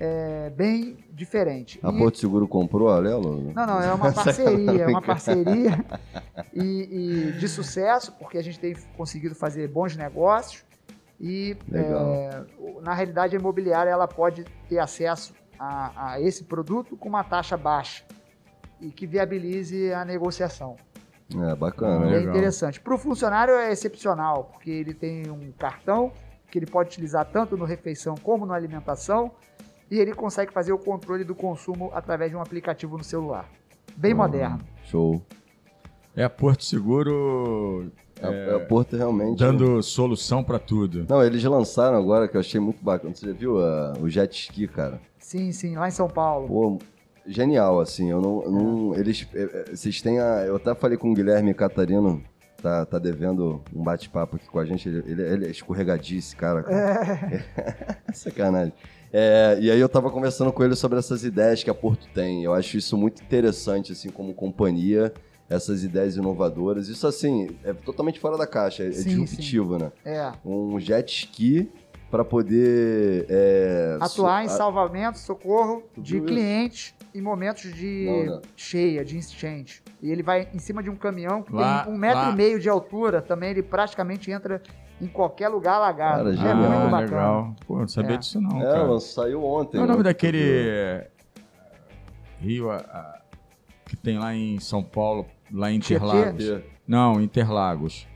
[0.00, 1.78] é, bem diferente.
[1.82, 3.52] a E- Porto Seguro comprou a Lelo?
[3.54, 5.84] não, não, é uma parceria, é uma parceria
[6.54, 10.64] e, e de sucesso, porque a gente tem conseguido fazer bons negócios
[11.20, 12.44] e, é,
[12.82, 17.56] na realidade, a imobiliária ela pode ter acesso a, a esse produto com uma taxa
[17.56, 18.04] baixa
[18.80, 20.76] e que viabilize a negociação.
[21.36, 22.06] É, bacana.
[22.06, 22.34] É legal.
[22.34, 22.80] interessante.
[22.80, 26.12] Para o funcionário é excepcional, porque ele tem um cartão
[26.50, 29.30] que ele pode utilizar tanto no refeição como na alimentação
[29.90, 33.46] e ele consegue fazer o controle do consumo através de um aplicativo no celular.
[33.96, 34.18] Bem Hum.
[34.18, 34.60] moderno.
[34.84, 35.20] Show.
[36.16, 39.38] É a Porto Seguro É, é, Porto realmente.
[39.38, 41.06] dando solução para tudo.
[41.08, 43.14] Não, eles lançaram agora que eu achei muito bacana.
[43.14, 45.00] Você já viu ah, o jet ski, cara?
[45.18, 46.48] Sim, sim, lá em São Paulo.
[46.48, 46.78] Pô,
[47.26, 48.10] genial, assim.
[48.10, 48.50] Eu não.
[48.50, 49.26] não- eles.
[49.34, 50.44] eh, eh, Vocês têm a.
[50.46, 52.22] Eu até falei com o Guilherme Catarino.
[52.60, 54.88] Tá, tá devendo um bate-papo aqui com a gente.
[54.88, 56.64] Ele, ele, ele é escorregadio, esse cara.
[56.64, 57.44] cara.
[58.12, 58.72] Sacanagem.
[59.12, 62.42] É, e aí eu tava conversando com ele sobre essas ideias que a Porto tem.
[62.42, 65.12] Eu acho isso muito interessante, assim, como companhia,
[65.48, 66.88] essas ideias inovadoras.
[66.88, 69.90] Isso, assim, é totalmente fora da caixa, é, Sim, disruptivo, né?
[70.04, 70.32] É.
[70.44, 71.70] Um jet ski
[72.10, 78.42] para poder é, Atuar em salvamento, socorro de clientes em momentos de Não, não.
[78.56, 79.82] cheia, de enchente.
[80.02, 82.36] E ele vai em cima de um caminhão que Lá- tem um metro lá- e
[82.36, 83.20] meio de altura.
[83.20, 84.62] Também ele praticamente entra
[85.00, 86.34] em qualquer lugar alagado.
[86.36, 87.00] Cara, é muito bacana.
[87.00, 87.56] legal.
[87.66, 88.18] Pô, não sabia É.
[88.18, 88.78] disso não, É, cara.
[88.78, 89.72] ela saiu ontem.
[89.78, 90.04] Qual é o nome né?
[90.04, 91.04] daquele
[92.40, 93.20] rio a- a-
[93.84, 95.76] que tem lá em São Paulo, lá em?
[95.76, 96.44] Interlagos?
[96.44, 96.64] Tietê.
[96.86, 98.06] Não, Interlagos.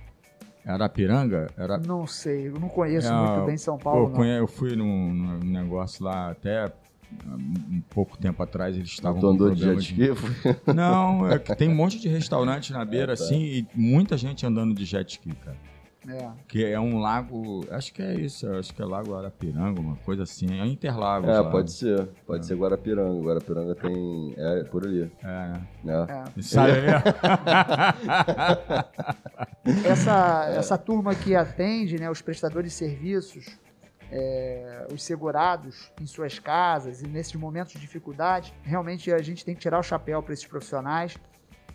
[0.65, 1.51] Arapiranga?
[1.57, 1.77] Era...
[1.79, 4.09] Não sei, eu não conheço É, muito bem São Paulo.
[4.09, 4.15] não.
[4.17, 6.73] conhe- eu fui num, num negócio lá até
[7.27, 9.83] um pouco tempo atrás, eles estavam Tu com andou de jet de...
[10.13, 10.73] ski?
[10.73, 13.25] Não, é que tem um monte de restaurante na beira, É, tá.
[13.25, 15.57] assim, e muita gente andando de jet ski, cara.
[16.09, 16.31] É.
[16.49, 20.25] Que é um lago, acho que é isso, acho que é Lago Arapiranga, uma coisa
[20.25, 21.49] assim, é Interlagos É, lá.
[21.51, 22.09] pode ser.
[22.27, 23.25] Pode ser Guarapiranga.
[23.25, 24.35] Guarapiranga tem.
[24.37, 25.11] É, por ali.
[25.23, 26.07] É, né?
[26.37, 26.43] É.
[26.43, 27.03] Sabe mesmo?
[29.87, 33.59] Essa, essa turma que atende, né, os prestadores de serviços,
[34.11, 39.55] é, os segurados em suas casas e nesses momentos de dificuldade, realmente a gente tem
[39.55, 41.17] que tirar o chapéu para esses profissionais,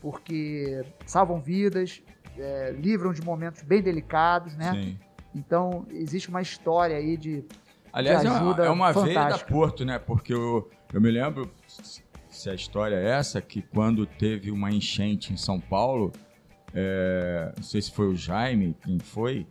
[0.02, 2.02] porque salvam vidas,
[2.38, 4.72] é, livram de momentos bem delicados, né?
[4.74, 5.00] Sim.
[5.36, 7.46] Então existe uma história aí de
[7.92, 9.40] Aliás, é uma, ajuda é uma veia da.
[9.40, 9.98] Porto, né?
[9.98, 11.50] Porque eu, eu me lembro,
[12.30, 16.12] se a história é essa, que quando teve uma enchente em São Paulo,
[16.74, 19.48] é, não sei se foi o Jaime, quem foi,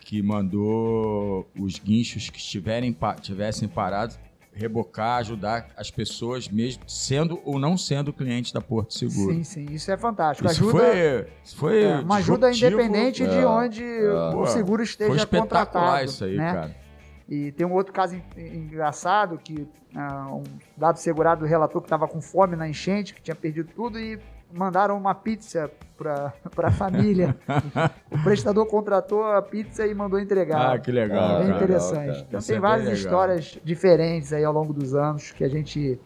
[0.00, 4.18] que mandou os guinchos que estiverem, tivessem parados
[4.56, 9.34] rebocar, ajudar as pessoas, mesmo sendo ou não sendo cliente da Porto Seguro.
[9.34, 10.50] sim, sim, isso é fantástico.
[10.50, 14.08] Isso ajuda foi, isso foi é, uma ajuda independente de É, onde é.
[14.34, 16.04] o seguro Foi esteja espetacular contratado.
[16.06, 16.52] isso aí, né?
[16.52, 16.76] cara.
[17.28, 18.22] E tem um outro caso en-
[18.56, 20.42] engraçado que ah, um
[20.76, 24.18] dado segurado relatou que estava com fome na enchente, que tinha perdido tudo e
[24.52, 26.32] mandaram uma pizza para
[26.62, 27.36] a família.
[28.10, 30.74] o prestador contratou a pizza e mandou entregar.
[30.74, 31.18] Ah, que legal.
[31.18, 31.56] Ah, Bem cara.
[31.56, 32.06] interessante.
[32.06, 32.24] cara.
[32.28, 32.98] Então Isso tem é várias legal.
[32.98, 35.98] histórias diferentes aí ao longo dos anos que a gente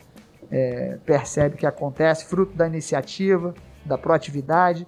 [0.50, 4.86] é, percebe que acontece, fruto da iniciativa, da proatividade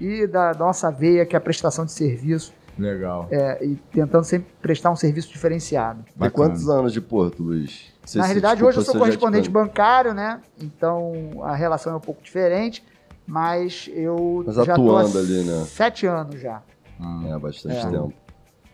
[0.00, 3.26] e da nossa veia que é a prestação de serviço Legal.
[3.30, 6.04] é, e tentando sempre prestar um serviço diferenciado.
[6.14, 6.30] Bacana.
[6.30, 7.92] quantos anos de Porto, Luiz?
[8.04, 10.40] Você Na realidade, desculpa hoje eu sou te correspondente bancário, né?
[10.62, 11.12] Então
[11.42, 12.82] a relação é um pouco diferente,
[13.26, 15.64] mas eu Mas já atuando tô há ali, né?
[15.66, 16.62] sete anos já.
[17.00, 17.22] Ah.
[17.26, 17.90] É, bastante É.
[17.90, 18.12] tempo.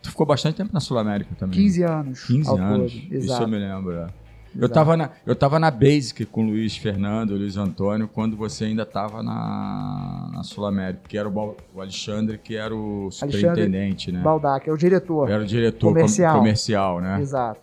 [0.01, 1.59] Tu ficou bastante tempo na Sul América também.
[1.59, 2.23] 15 anos.
[2.25, 2.93] 15 ao anos.
[2.93, 3.03] todo.
[3.03, 3.43] Isso Exato.
[3.43, 4.07] eu me lembro.
[4.55, 4.57] É.
[4.57, 4.73] Eu Exato.
[4.73, 8.65] tava, na, eu tava na Basic com o Luiz Fernando, o Luiz Antônio, quando você
[8.65, 14.11] ainda tava na, na Sul América, que era o, o Alexandre, que era o superintendente,
[14.11, 14.21] né?
[14.21, 15.29] Baldac, é o diretor.
[15.29, 16.37] Era o diretor com- Comercial.
[16.37, 17.19] comercial, né?
[17.21, 17.61] Exato.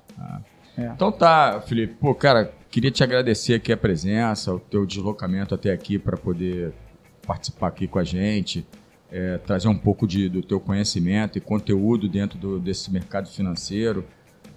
[0.77, 1.95] Então tá, Felipe.
[2.01, 6.73] Pô, cara, queria te agradecer aqui a presença, o teu deslocamento até aqui para poder
[7.27, 8.67] participar aqui com a gente,
[9.11, 14.05] é, trazer um pouco de, do teu conhecimento e conteúdo dentro do- desse mercado financeiro,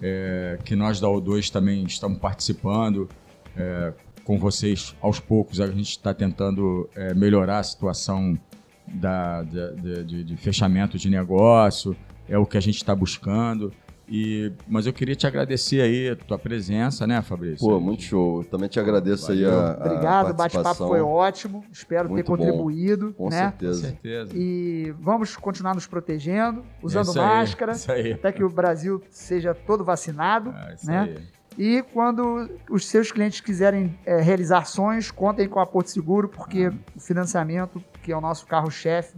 [0.02, 3.08] é, que nós da O2 também estamos participando
[3.56, 3.92] é,
[4.24, 5.60] com vocês aos poucos.
[5.60, 8.38] A gente está tentando é, melhorar a situação
[8.86, 11.96] da, da- de, de- de fechamento de negócio,
[12.28, 13.72] é o que a gente está buscando.
[14.08, 17.66] E, mas eu queria te agradecer aí a tua presença, né, Fabrício?
[17.66, 18.44] Pô, muito show.
[18.44, 20.88] Também te agradeço aí a, a Obrigado, o bate-papo participação.
[20.88, 21.64] foi ótimo.
[21.72, 23.44] Espero Muito ter contribuído, Com né?
[23.44, 23.80] Com certeza.
[23.80, 24.32] certeza.
[24.34, 28.12] E vamos continuar nos protegendo, usando isso aí, máscara, Isso aí.
[28.12, 30.54] até que o Brasil seja todo vacinado.
[30.68, 31.00] É isso né?
[31.00, 31.36] aí.
[31.58, 36.68] E quando os seus clientes quiserem é, realizar sonhos, contem com a Porto Seguro, porque
[36.94, 39.14] o financiamento, que é o nosso carro-chefe,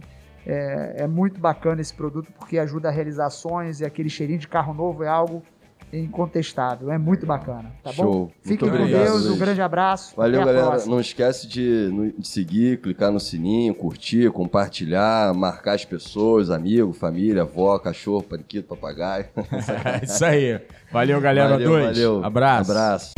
[0.49, 4.47] é, é muito bacana esse produto, porque ajuda a realizar sonhos e aquele cheirinho de
[4.47, 5.43] carro novo é algo
[5.91, 6.91] incontestável.
[6.91, 8.03] É muito bacana, tá bom?
[8.03, 8.31] Show.
[8.41, 10.15] Fiquem Muito com obrigado, Deus, um grande abraço.
[10.15, 10.67] Valeu, galera.
[10.67, 10.93] próxima.
[10.93, 17.43] Não esquece de, de seguir, clicar no sininho, curtir, compartilhar, marcar as pessoas, amigos, família,
[17.43, 19.25] avó, cachorro, periquito, papagaio.
[20.01, 20.61] É isso aí.
[20.91, 21.49] Valeu, galera.
[21.49, 21.85] Valeu, dois.
[21.85, 22.23] valeu.
[22.23, 22.71] Abraço.
[22.71, 23.13] Abraço.